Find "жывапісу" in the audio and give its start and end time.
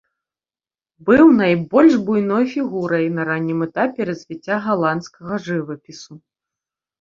5.51-6.13